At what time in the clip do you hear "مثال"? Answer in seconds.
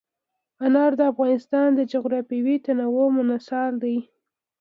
3.31-3.71